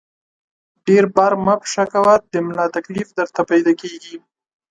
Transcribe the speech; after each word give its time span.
ډېر 0.87 1.03
بار 1.15 1.31
مه 1.45 1.53
په 1.61 1.67
شا 1.73 1.83
کوه، 1.93 2.15
د 2.31 2.33
ملا 2.47 2.65
تکلیف 2.75 3.07
درته 3.19 3.41
پیدا 3.51 3.73
کېږي! 3.81 4.15